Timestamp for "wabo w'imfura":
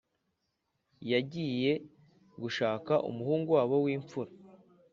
3.57-4.31